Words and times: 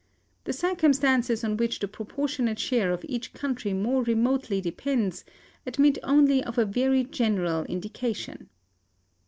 The 0.45 0.53
circumstances 0.53 1.43
on 1.43 1.57
which 1.57 1.77
the 1.77 1.87
proportionate 1.87 2.57
share 2.57 2.91
of 2.91 3.05
each 3.07 3.33
country 3.35 3.71
more 3.71 4.01
remotely 4.01 4.59
depends 4.59 5.23
admit 5.63 5.99
only 6.01 6.43
of 6.43 6.57
a 6.57 6.65
very 6.65 7.03
general 7.03 7.65
indication." 7.65 8.49